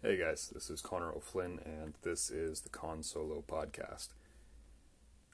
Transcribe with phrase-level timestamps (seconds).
[0.00, 4.10] Hey guys, this is Connor O'Flynn, and this is the Con Solo podcast.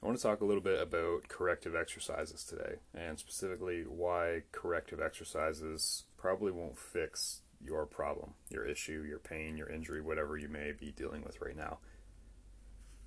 [0.01, 4.99] I want to talk a little bit about corrective exercises today, and specifically why corrective
[4.99, 10.71] exercises probably won't fix your problem, your issue, your pain, your injury, whatever you may
[10.71, 11.77] be dealing with right now.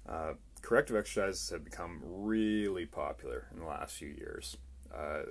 [0.09, 4.59] Uh, corrective exercises have become really popular in the last few years.
[4.97, 5.23] Uh,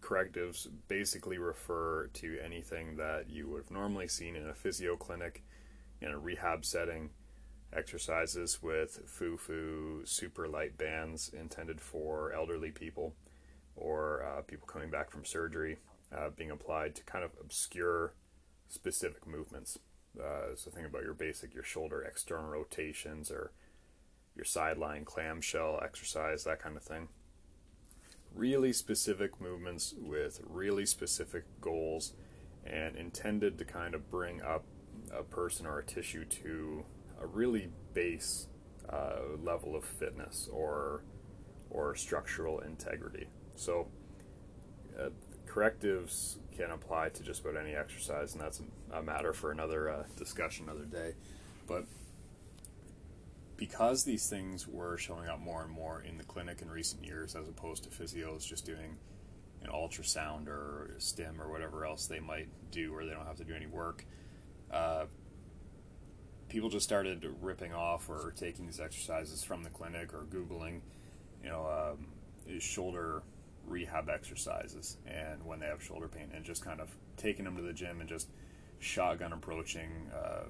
[0.00, 5.44] correctives basically refer to anything that you would have normally seen in a physio clinic
[6.00, 7.10] in a rehab setting,
[7.72, 13.14] exercises with foo-foo super light bands intended for elderly people
[13.76, 15.78] or uh, people coming back from surgery
[16.16, 18.14] uh, being applied to kind of obscure
[18.68, 19.78] specific movements.
[20.18, 23.52] Uh, so think about your basic, your shoulder external rotations or
[24.34, 27.08] your sideline clamshell exercise, that kind of thing.
[28.34, 32.12] Really specific movements with really specific goals
[32.64, 34.64] and intended to kind of bring up
[35.16, 36.84] a person or a tissue to
[37.20, 38.48] a really base
[38.88, 41.02] uh, level of fitness or
[41.70, 43.28] or structural integrity.
[43.54, 43.88] So
[44.98, 45.10] uh,
[45.46, 50.02] correctives can apply to just about any exercise, and that's a, matter for another uh,
[50.16, 51.14] discussion another day.
[51.66, 51.84] But
[53.56, 57.34] because these things were showing up more and more in the clinic in recent years,
[57.34, 58.96] as opposed to physios just doing
[59.62, 63.44] an ultrasound or stim or whatever else they might do, where they don't have to
[63.44, 64.04] do any work.
[64.72, 65.06] Uh,
[66.48, 70.80] people just started ripping off or taking these exercises from the clinic or Googling,
[71.42, 72.06] you know, um,
[72.60, 73.22] shoulder
[73.66, 77.62] rehab exercises and when they have shoulder pain and just kind of taking them to
[77.62, 78.28] the gym and just
[78.78, 80.44] shotgun approaching uh,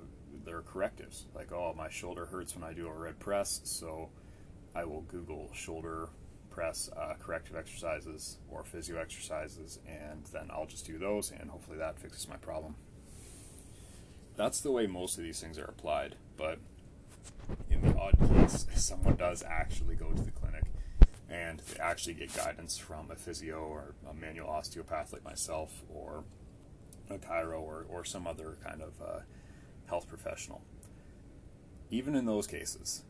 [0.45, 1.27] their correctives.
[1.35, 4.11] Like, oh, my shoulder hurts when I do a red press, so
[4.75, 6.11] I will Google shoulder
[6.51, 11.79] press uh, corrective exercises or physio exercises, and then I'll just do those, and hopefully
[11.79, 12.77] that fixes my problem
[14.39, 16.15] that's the way most of these things are applied.
[16.37, 16.61] But
[17.69, 20.65] in the odd case, someone does actually go to the clinic
[21.29, 26.25] and they actually get guidance from a physio or a manual osteopath like myself or
[27.11, 29.21] a chiro or, or some other kind of uh,
[29.87, 30.63] health professional.
[31.91, 33.03] Even in those cases,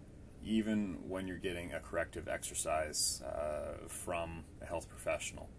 [0.43, 5.51] even when you're getting a corrective exercise uh, from a health professional,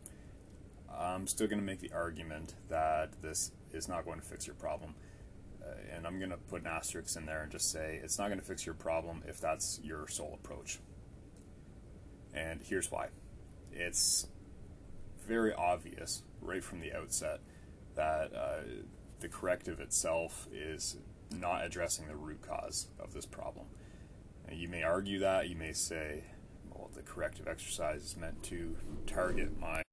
[0.91, 4.55] I'm still going to make the argument that this is not going to fix your
[4.55, 4.95] problem
[5.95, 8.39] and I'm going to put an asterisk in there and just say it's not going
[8.39, 10.79] to fix your problem if that's your sole approach.
[12.33, 13.07] And here's why.
[13.71, 14.27] It's
[15.27, 17.39] very obvious right from the outset
[17.95, 18.61] that uh,
[19.19, 20.97] the corrective itself is
[21.31, 23.67] not addressing the root cause of this problem.
[24.47, 26.23] And you may argue that, you may say,
[26.71, 28.75] well, the corrective exercise is meant to
[29.05, 29.83] target my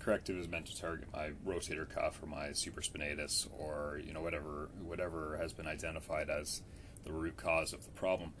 [0.00, 4.68] corrective is meant to target my rotator cuff or my supraspinatus or you know whatever
[4.82, 6.62] whatever has been identified as
[7.04, 8.32] the root cause of the problem.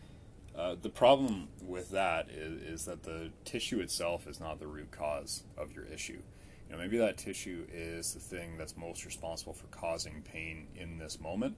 [0.56, 4.90] Uh, the problem with that is, is that the tissue itself is not the root
[4.90, 6.20] cause of your issue.
[6.68, 10.98] You know, maybe that tissue is the thing that's most responsible for causing pain in
[10.98, 11.56] this moment,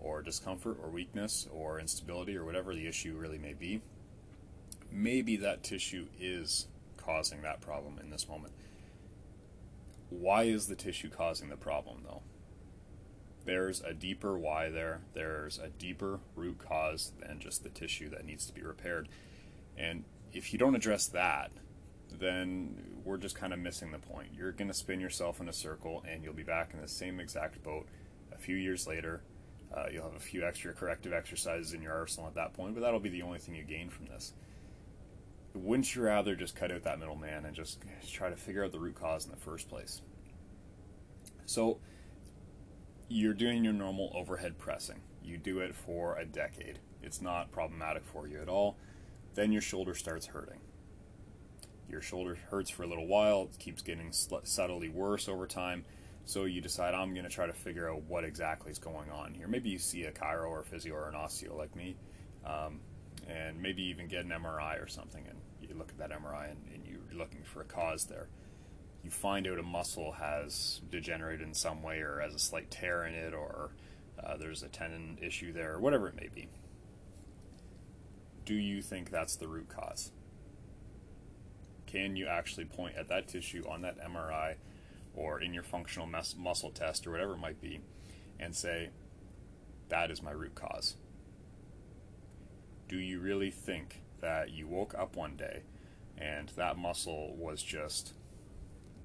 [0.00, 3.82] or discomfort, or weakness, or instability, or whatever the issue really may be.
[4.90, 8.54] Maybe that tissue is causing that problem in this moment
[10.10, 12.22] why is the tissue causing the problem though?
[13.44, 15.00] There's a deeper why there.
[15.14, 19.08] There's a deeper root cause than just the tissue that needs to be repaired.
[19.76, 21.50] And if you don't address that,
[22.12, 24.28] then we're just kind of missing the point.
[24.36, 27.20] You're going to spin yourself in a circle and you'll be back in the same
[27.20, 27.86] exact boat
[28.32, 29.22] a few years later.
[29.74, 32.80] Uh, you'll have a few extra corrective exercises in your arsenal at that point, but
[32.80, 34.32] that'll be the only thing you gain from this
[35.58, 37.80] wouldn't you rather just cut out that middleman and just
[38.10, 40.02] try to figure out the root cause in the first place?
[41.46, 41.78] So
[43.08, 45.00] you're doing your normal overhead pressing.
[45.22, 46.78] You do it for a decade.
[47.02, 48.76] It's not problematic for you at all.
[49.34, 50.60] Then your shoulder starts hurting.
[51.88, 55.84] Your shoulder hurts for a little while, it keeps getting subtly worse over time.
[56.26, 59.32] So you decide, I'm going to try to figure out what exactly is going on
[59.32, 59.48] here.
[59.48, 61.96] Maybe you see a chiro or a physio or an osteo like me,
[62.44, 62.80] um,
[63.26, 65.24] and maybe even get an MRI or something.
[65.26, 65.38] And
[65.78, 68.28] look at that MRI and, and you're looking for a cause there.
[69.02, 73.04] You find out a muscle has degenerated in some way or has a slight tear
[73.04, 73.70] in it or
[74.22, 76.48] uh, there's a tendon issue there, or whatever it may be.
[78.44, 80.10] Do you think that's the root cause?
[81.86, 84.56] Can you actually point at that tissue on that MRI
[85.14, 87.80] or in your functional mus- muscle test or whatever it might be
[88.40, 88.90] and say,
[89.88, 90.96] that is my root cause?
[92.88, 95.62] Do you really think that you woke up one day
[96.16, 98.14] and that muscle was just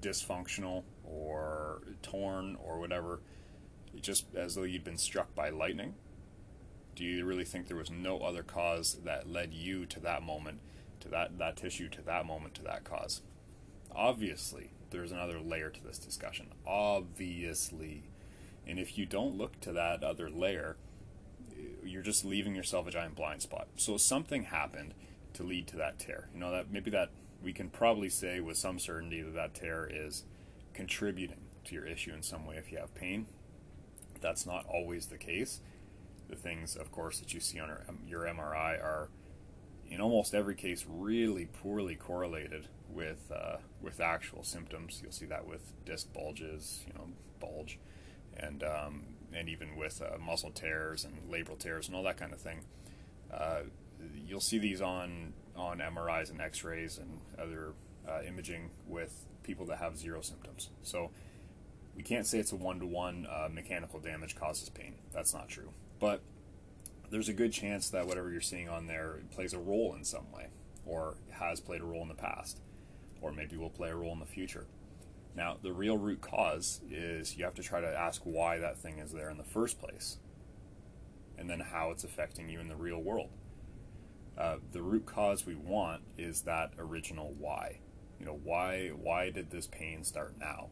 [0.00, 3.20] dysfunctional or torn or whatever,
[4.00, 5.94] just as though you'd been struck by lightning?
[6.94, 10.60] Do you really think there was no other cause that led you to that moment,
[11.00, 13.22] to that, that tissue, to that moment, to that cause?
[13.94, 16.48] Obviously, there's another layer to this discussion.
[16.66, 18.04] Obviously.
[18.66, 20.76] And if you don't look to that other layer,
[21.84, 23.68] you're just leaving yourself a giant blind spot.
[23.76, 24.94] So something happened
[25.34, 26.28] to lead to that tear.
[26.34, 27.10] You know that maybe that
[27.42, 30.24] we can probably say with some certainty that that tear is
[30.72, 33.26] contributing to your issue in some way if you have pain.
[34.20, 35.60] That's not always the case.
[36.28, 37.70] The things, of course, that you see on
[38.06, 39.08] your MRI are,
[39.86, 45.00] in almost every case, really poorly correlated with uh, with actual symptoms.
[45.02, 47.08] You'll see that with disc bulges, you know,
[47.40, 47.78] bulge,
[48.36, 49.02] and um,
[49.34, 52.60] and even with uh, muscle tears and labral tears and all that kind of thing.
[53.32, 53.62] Uh,
[54.26, 57.74] you'll see these on on MRIs and X-rays and other
[58.08, 60.70] uh, imaging with people that have zero symptoms.
[60.82, 61.10] So
[61.96, 64.96] we can't say it's a one-to-one uh, mechanical damage causes pain.
[65.12, 65.70] That's not true.
[66.00, 66.22] But
[67.10, 70.30] there's a good chance that whatever you're seeing on there plays a role in some
[70.32, 70.48] way,
[70.84, 72.60] or has played a role in the past,
[73.20, 74.66] or maybe will play a role in the future.
[75.36, 78.98] Now, the real root cause is you have to try to ask why that thing
[78.98, 80.18] is there in the first place,
[81.36, 83.30] and then how it's affecting you in the real world.
[84.38, 87.80] Uh, the root cause we want is that original why.
[88.20, 90.70] You know, why why did this pain start now?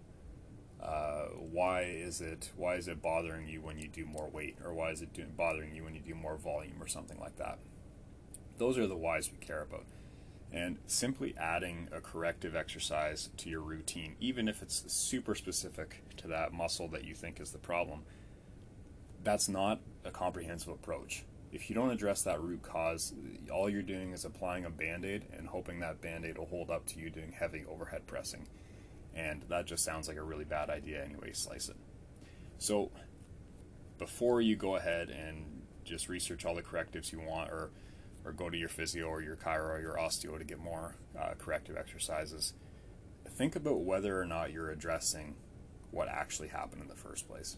[0.80, 4.72] Uh, why is it why is it bothering you when you do more weight, or
[4.72, 7.58] why is it bothering you when you do more volume, or something like that?
[8.58, 9.86] Those are the whys we care about.
[10.52, 16.28] And simply adding a corrective exercise to your routine, even if it's super specific to
[16.28, 18.02] that muscle that you think is the problem,
[19.24, 21.24] that's not a comprehensive approach.
[21.52, 23.14] If you don't address that root cause,
[23.52, 26.70] all you're doing is applying a band aid and hoping that band aid will hold
[26.70, 28.46] up to you doing heavy overhead pressing.
[29.14, 31.76] And that just sounds like a really bad idea anyway, slice it.
[32.58, 32.90] So,
[33.98, 37.70] before you go ahead and just research all the correctives you want or
[38.24, 41.34] or go to your physio or your chiro or your osteo to get more uh,
[41.38, 42.54] corrective exercises,
[43.28, 45.34] think about whether or not you're addressing
[45.90, 47.56] what actually happened in the first place.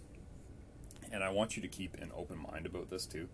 [1.12, 3.28] And I want you to keep an open mind about this too.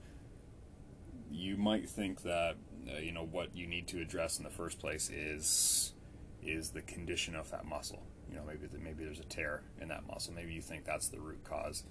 [1.30, 2.56] You might think that
[2.92, 5.94] uh, you know what you need to address in the first place is
[6.42, 8.02] is the condition of that muscle.
[8.28, 10.34] You know, maybe maybe there's a tear in that muscle.
[10.34, 11.84] Maybe you think that's the root cause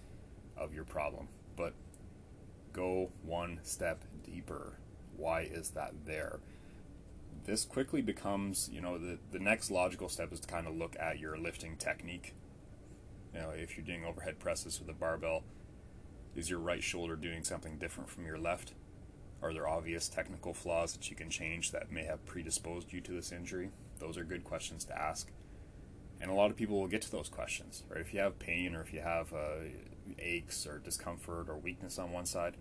[0.57, 1.29] of your problem.
[1.55, 1.73] But
[2.73, 4.77] go one step deeper
[5.19, 6.39] why is that there?
[7.45, 10.95] This quickly becomes, you know, the, the next logical step is to kind of look
[10.99, 12.33] at your lifting technique.
[13.33, 15.43] You know, if you're doing overhead presses with a barbell,
[16.35, 18.73] is your right shoulder doing something different from your left?
[19.41, 23.11] Are there obvious technical flaws that you can change that may have predisposed you to
[23.11, 23.69] this injury?
[23.99, 25.29] Those are good questions to ask.
[26.21, 28.01] And a lot of people will get to those questions, right?
[28.01, 29.69] If you have pain or if you have uh,
[30.17, 32.57] aches or discomfort or weakness on one side,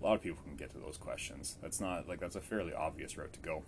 [0.00, 1.56] a lot of people can get to those questions.
[1.60, 3.64] That's not like that's a fairly obvious route to go.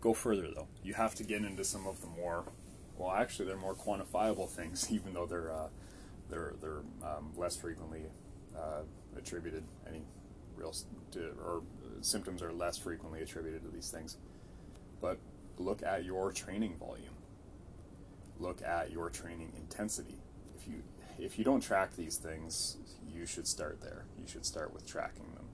[0.00, 0.68] Go further though.
[0.82, 2.44] You have to get into some of the more,
[2.96, 5.68] well, actually, they're more quantifiable things, even though they're uh,
[6.28, 8.02] they're they're um, less frequently
[8.56, 8.82] uh,
[9.16, 9.64] attributed.
[9.88, 10.02] Any
[10.56, 10.74] real
[11.44, 11.62] or
[12.00, 14.16] symptoms are less frequently attributed to these things.
[15.00, 15.18] But
[15.58, 17.14] look at your training volume.
[18.38, 20.16] Look at your training intensity.
[20.56, 20.82] If you
[21.18, 22.76] if you don't track these things,
[23.12, 24.04] you should start there.
[24.18, 25.46] You should start with tracking them.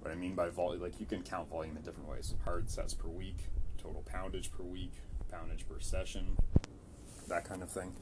[0.00, 2.34] What I mean by volume, like you can count volume in different ways.
[2.44, 3.48] Hard sets per week,
[3.82, 4.92] total poundage per week,
[5.30, 6.36] poundage per session,
[7.28, 7.92] that kind of thing.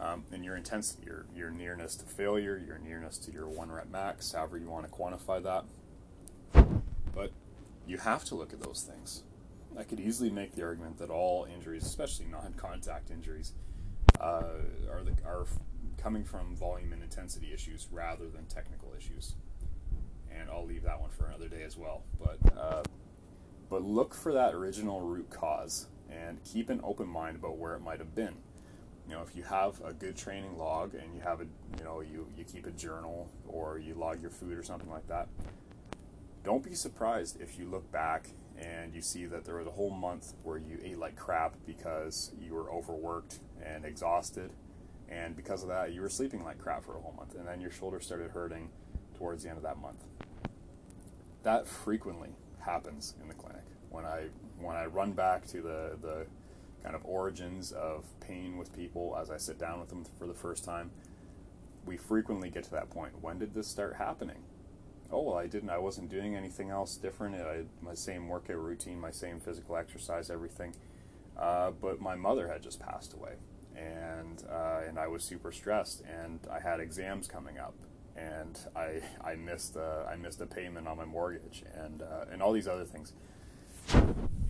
[0.00, 3.90] Um, and your intensity, your, your nearness to failure, your nearness to your one rep
[3.90, 5.64] max, however you want to quantify that.
[7.14, 7.32] But
[7.86, 9.22] you have to look at those things.
[9.76, 13.52] I could easily make the argument that all injuries, especially non-contact injuries,
[14.20, 14.42] uh,
[14.90, 15.46] are the, are
[15.98, 19.34] coming from volume and intensity issues rather than technical issues.
[20.30, 22.04] And I'll leave that one for another day as well.
[22.18, 22.82] But uh,
[23.68, 27.80] but look for that original root cause and keep an open mind about where it
[27.80, 28.34] might have been.
[29.06, 31.46] You know, if you have a good training log and you have a
[31.78, 35.08] you know you you keep a journal or you log your food or something like
[35.08, 35.28] that,
[36.44, 39.90] don't be surprised if you look back and you see that there was a whole
[39.90, 44.50] month where you ate like crap because you were overworked and exhausted
[45.10, 47.60] and because of that, you were sleeping like crap for a whole month, and then
[47.60, 48.68] your shoulder started hurting
[49.16, 50.04] towards the end of that month.
[51.42, 53.64] That frequently happens in the clinic.
[53.90, 54.26] When I
[54.60, 56.26] when I run back to the the
[56.82, 60.34] kind of origins of pain with people as I sit down with them for the
[60.34, 60.90] first time,
[61.86, 63.12] we frequently get to that point.
[63.20, 64.42] When did this start happening?
[65.10, 65.70] Oh well, I didn't.
[65.70, 67.34] I wasn't doing anything else different.
[67.36, 70.74] I my same workout routine, my same physical exercise, everything.
[71.36, 73.34] Uh, but my mother had just passed away,
[73.74, 74.67] and uh,
[74.98, 77.74] I was super stressed, and I had exams coming up,
[78.16, 82.42] and I I missed a, I missed a payment on my mortgage, and uh, and
[82.42, 83.12] all these other things,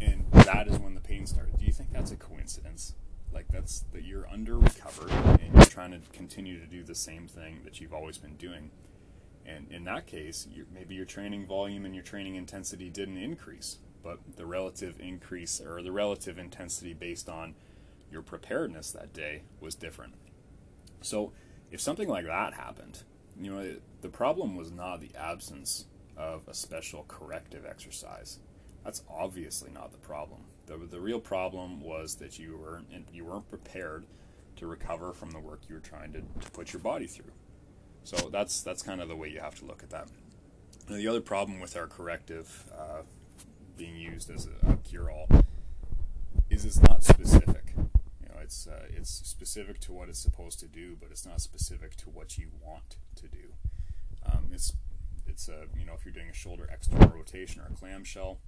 [0.00, 1.58] and that is when the pain started.
[1.58, 2.94] Do you think that's a coincidence?
[3.32, 7.28] Like that's that you're under recovered and you're trying to continue to do the same
[7.28, 8.70] thing that you've always been doing,
[9.44, 14.18] and in that case, maybe your training volume and your training intensity didn't increase, but
[14.36, 17.54] the relative increase or the relative intensity based on
[18.10, 20.14] your preparedness that day was different.
[21.00, 21.32] So,
[21.70, 23.02] if something like that happened,
[23.40, 25.86] you know, the problem was not the absence
[26.16, 28.40] of a special corrective exercise.
[28.84, 30.42] That's obviously not the problem.
[30.66, 34.06] The, the real problem was that you weren't you weren't prepared
[34.56, 37.32] to recover from the work you were trying to, to put your body through.
[38.04, 40.08] So that's that's kind of the way you have to look at that.
[40.88, 43.02] The other problem with our corrective uh,
[43.76, 45.28] being used as a, a cure-all
[46.50, 47.57] is it's not specific.
[48.48, 52.08] It's uh, it's specific to what it's supposed to do, but it's not specific to
[52.08, 53.52] what you want to do.
[54.24, 54.72] Um, it's
[55.26, 58.40] it's a you know if you're doing a shoulder external rotation or a clamshell,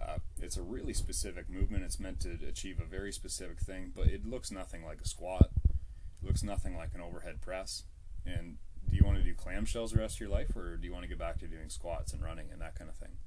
[0.00, 1.84] uh, it's a really specific movement.
[1.84, 5.50] It's meant to achieve a very specific thing, but it looks nothing like a squat.
[5.68, 7.82] It looks nothing like an overhead press.
[8.24, 8.56] And
[8.88, 11.02] do you want to do clamshells the rest of your life, or do you want
[11.02, 13.18] to get back to doing squats and running and that kind of thing?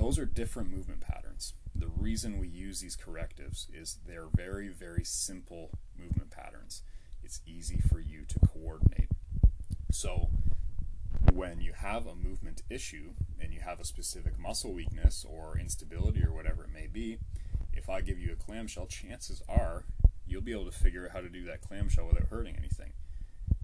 [0.00, 1.54] those are different movement patterns.
[1.80, 6.82] The reason we use these correctives is they're very, very simple movement patterns.
[7.24, 9.08] It's easy for you to coordinate.
[9.90, 10.28] So,
[11.32, 16.22] when you have a movement issue and you have a specific muscle weakness or instability
[16.22, 17.18] or whatever it may be,
[17.72, 19.84] if I give you a clamshell, chances are
[20.26, 22.92] you'll be able to figure out how to do that clamshell without hurting anything.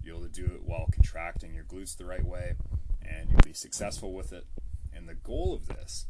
[0.01, 2.55] You'll be able to do it while contracting your glutes the right way,
[2.99, 4.47] and you'll be successful with it.
[4.91, 6.07] And the goal of this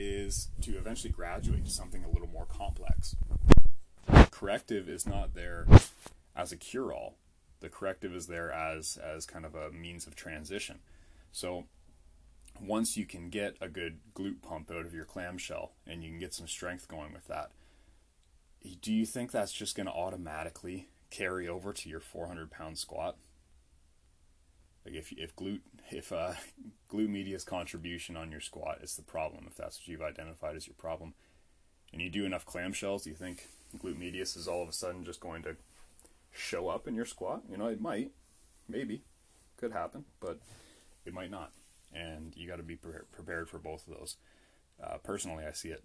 [0.00, 3.16] is to eventually graduate to something a little more complex.
[4.30, 5.66] Corrective is not there
[6.34, 7.16] as a cure all.
[7.60, 10.78] The corrective is there as as kind of a means of transition.
[11.32, 11.64] So
[12.58, 16.18] once you can get a good glute pump out of your clamshell and you can
[16.18, 17.50] get some strength going with that,
[18.80, 23.16] do you think that's just going to automatically carry over to your 400 pound squat?
[24.90, 26.32] Like if if glute if uh,
[26.92, 30.66] glute medius contribution on your squat is the problem, if that's what you've identified as
[30.66, 31.14] your problem,
[31.92, 35.04] and you do enough clamshells, do you think glute medius is all of a sudden
[35.04, 35.56] just going to
[36.32, 37.42] show up in your squat?
[37.48, 38.10] You know, it might,
[38.68, 39.02] maybe,
[39.56, 40.40] could happen, but
[41.04, 41.52] it might not,
[41.94, 44.16] and you got to be pre- prepared for both of those.
[44.82, 45.84] Uh, personally, I see it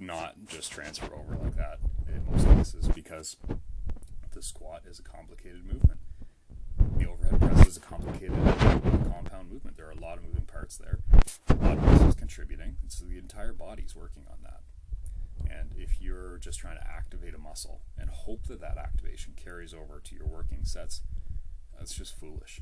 [0.00, 1.78] not just transfer over like that
[2.08, 3.36] in most cases because
[4.32, 6.00] the squat is a complicated movement
[7.06, 8.36] overhead press is a complicated
[9.12, 9.76] compound movement.
[9.76, 10.98] There are a lot of moving parts there.
[11.48, 12.76] A lot of muscles contributing.
[12.88, 14.60] So the entire body's working on that.
[15.50, 19.74] And if you're just trying to activate a muscle and hope that that activation carries
[19.74, 21.02] over to your working sets,
[21.78, 22.60] that's just foolish.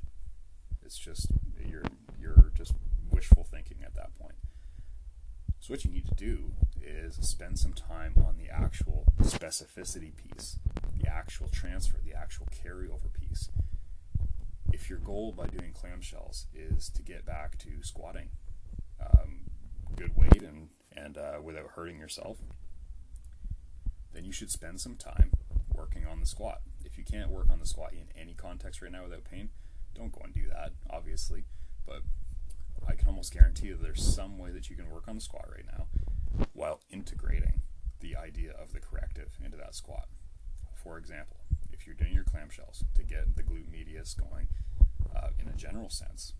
[0.85, 1.29] It's just
[1.65, 1.85] you're
[2.21, 2.75] you're just
[3.11, 4.37] wishful thinking at that point.
[5.61, 10.59] So what you need to do is spend some time on the actual specificity piece,
[10.95, 13.49] the actual transfer, the actual carryover piece
[14.85, 18.29] if your goal by doing clamshells is to get back to squatting
[19.00, 19.38] um,
[19.97, 22.37] good weight and, and uh, without hurting yourself,
[24.12, 25.33] then you should spend some time
[25.75, 26.61] working on the squat.
[26.85, 29.49] If you can't work on the squat in any context right now without pain,
[29.95, 31.45] don't go and do that, obviously.
[31.87, 32.03] But
[32.87, 35.49] I can almost guarantee that there's some way that you can work on the squat
[35.50, 35.87] right now
[36.53, 37.62] while integrating
[38.00, 40.09] the idea of the corrective into that squat.
[40.75, 41.38] For example,
[41.73, 44.49] if you're doing your clamshells to get the glute medius going
[45.25, 46.35] uh, in a general sense,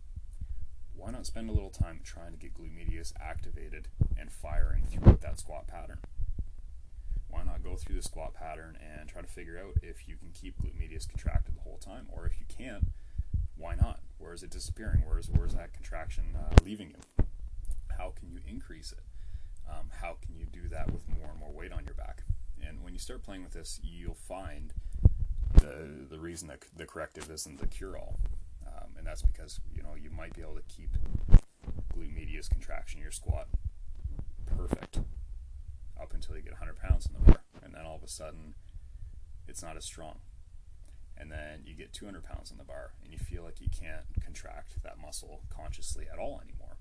[0.95, 3.89] why not spend a little time trying to get glute medius activated
[4.19, 5.99] and firing throughout that squat pattern?
[7.29, 10.31] Why not go through the squat pattern and try to figure out if you can
[10.33, 12.87] keep glute medius contracted the whole time, or if you can't,
[13.57, 14.01] why not?
[14.19, 15.03] Where is it disappearing?
[15.07, 17.25] Where is where is that contraction uh, leaving you?
[17.99, 19.01] How can you increase it?
[19.69, 22.23] Um, how can you do that with more and more weight on your back?
[22.67, 24.73] And when you start playing with this, you'll find
[25.55, 28.19] the the reason that the corrective isn't the cure all,
[29.05, 30.97] and that's because you know you might be able to keep
[31.95, 33.49] glute medius contraction in your squat
[34.57, 35.01] perfect
[36.01, 38.55] up until you get 100 pounds in the bar, and then all of a sudden
[39.47, 40.21] it's not as strong.
[41.19, 44.05] And then you get 200 pounds in the bar, and you feel like you can't
[44.25, 46.79] contract that muscle consciously at all anymore.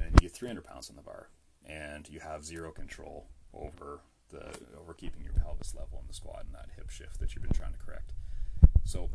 [0.00, 1.28] And you get 300 pounds in the bar,
[1.64, 4.46] and you have zero control over the
[4.80, 7.52] over keeping your pelvis level in the squat and that hip shift that you've been
[7.52, 8.12] trying to correct.
[8.84, 9.10] So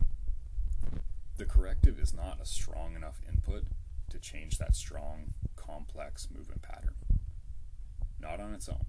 [1.37, 3.63] the corrective is not a strong enough input
[4.09, 6.93] to change that strong, complex movement pattern.
[8.19, 8.85] Not on its own.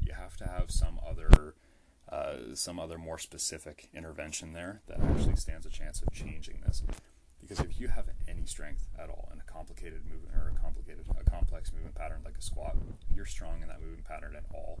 [0.00, 1.54] You have to have some other
[2.10, 6.82] uh, some other more specific intervention there that actually stands a chance of changing this.
[7.40, 11.04] Because if you have any strength at all in a complicated movement or a complicated,
[11.18, 12.76] a complex movement pattern like a squat,
[13.14, 14.78] you're strong in that movement pattern at all.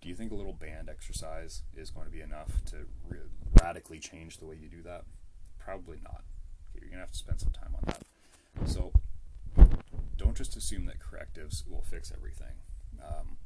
[0.00, 2.76] Do you think a little band exercise is going to be enough to
[3.62, 5.04] radically change the way you do that?
[5.64, 6.22] Probably not.
[6.74, 8.68] You're gonna have to spend some time on that.
[8.68, 8.92] So
[10.16, 12.54] don't just assume that correctives will fix everything.
[13.02, 13.36] Um,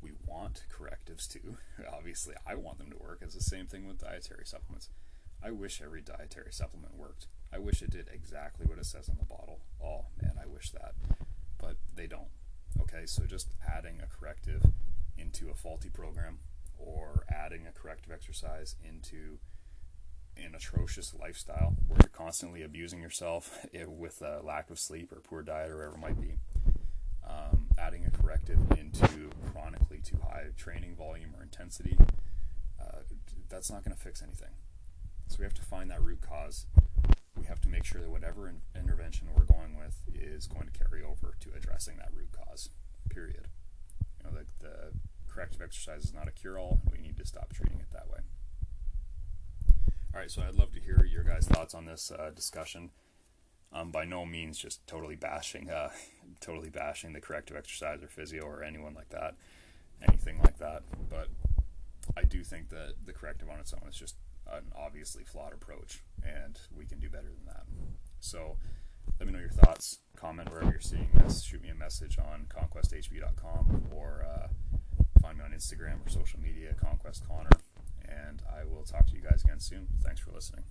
[0.00, 1.56] we want correctives too.
[1.92, 3.18] Obviously, I want them to work.
[3.22, 4.88] It's the same thing with dietary supplements.
[5.44, 7.26] I wish every dietary supplement worked.
[7.52, 9.60] I wish it did exactly what it says on the bottle.
[9.82, 10.94] Oh man, I wish that.
[11.58, 12.30] But they don't.
[12.80, 14.62] Okay, so just adding a corrective
[15.18, 16.38] into a faulty program
[16.78, 19.38] or adding a corrective exercise into
[20.36, 25.42] an atrocious lifestyle where you're constantly abusing yourself with a lack of sleep or poor
[25.42, 26.34] diet or whatever it might be,
[27.26, 31.96] um, adding a corrective into chronically too high training volume or intensity,
[32.80, 32.98] uh,
[33.48, 34.54] that's not going to fix anything.
[35.28, 36.66] So we have to find that root cause.
[37.36, 40.78] We have to make sure that whatever in- intervention we're going with is going to
[40.78, 42.70] carry over to addressing that root cause.
[43.08, 43.48] Period.
[44.18, 44.74] You know, the, the
[45.32, 46.80] corrective exercise is not a cure-all.
[46.90, 48.20] We need to stop treating it that way.
[50.14, 52.90] All right, so I'd love to hear your guys' thoughts on this uh, discussion.
[53.72, 55.88] Um, by no means just totally bashing, uh,
[56.40, 59.36] totally bashing the corrective exercise or physio or anyone like that,
[60.06, 60.82] anything like that.
[61.08, 61.28] But
[62.14, 64.16] I do think that the corrective on its own is just
[64.52, 67.64] an obviously flawed approach, and we can do better than that.
[68.20, 68.58] So
[69.18, 70.00] let me know your thoughts.
[70.14, 71.42] Comment wherever you're seeing this.
[71.42, 74.48] Shoot me a message on conquesthb.com or uh,
[75.22, 77.48] find me on Instagram or social media, Conquest Connor.
[78.08, 79.88] And I will talk to you guys again soon.
[80.02, 80.64] Thanks for listening.